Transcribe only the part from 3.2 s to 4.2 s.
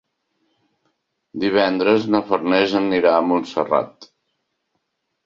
Montserrat.